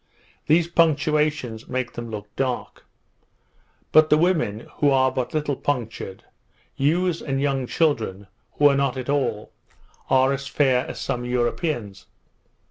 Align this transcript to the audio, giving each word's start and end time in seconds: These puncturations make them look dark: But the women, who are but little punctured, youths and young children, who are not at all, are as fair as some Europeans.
These 0.47 0.67
puncturations 0.67 1.67
make 1.69 1.93
them 1.93 2.09
look 2.09 2.35
dark: 2.35 2.85
But 3.91 4.09
the 4.09 4.17
women, 4.17 4.61
who 4.77 4.89
are 4.89 5.11
but 5.11 5.31
little 5.35 5.55
punctured, 5.55 6.23
youths 6.75 7.21
and 7.21 7.39
young 7.39 7.67
children, 7.67 8.25
who 8.53 8.67
are 8.67 8.75
not 8.75 8.97
at 8.97 9.09
all, 9.11 9.51
are 10.09 10.33
as 10.33 10.47
fair 10.47 10.87
as 10.87 10.99
some 10.99 11.23
Europeans. 11.23 12.07